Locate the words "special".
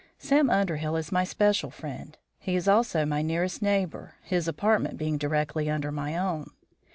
1.23-1.69